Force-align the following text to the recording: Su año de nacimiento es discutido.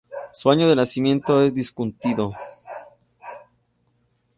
Su 0.33 0.49
año 0.49 0.67
de 0.67 0.75
nacimiento 0.75 1.43
es 1.43 1.53
discutido. 1.53 2.33